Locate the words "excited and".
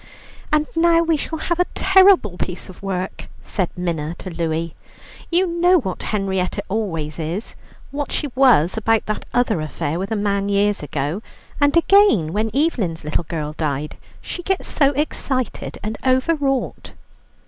14.93-15.99